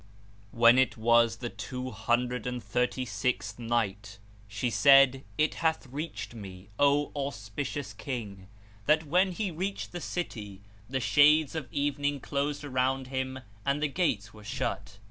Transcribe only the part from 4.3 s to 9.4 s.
She said, It hath reached me, O auspicious King, that when